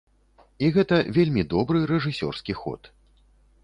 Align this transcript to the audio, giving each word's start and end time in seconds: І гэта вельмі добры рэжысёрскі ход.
І 0.67 0.71
гэта 0.77 0.95
вельмі 1.19 1.45
добры 1.53 1.85
рэжысёрскі 1.95 2.61
ход. 2.65 2.95